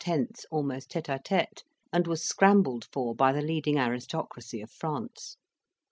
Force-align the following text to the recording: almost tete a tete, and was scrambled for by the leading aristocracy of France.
almost 0.49 0.89
tete 0.89 1.09
a 1.09 1.19
tete, 1.19 1.63
and 1.93 2.07
was 2.07 2.23
scrambled 2.23 2.85
for 2.91 3.13
by 3.13 3.31
the 3.31 3.39
leading 3.43 3.77
aristocracy 3.77 4.59
of 4.59 4.71
France. 4.71 5.37